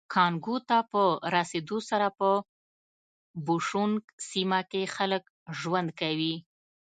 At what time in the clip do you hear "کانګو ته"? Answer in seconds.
0.13-0.77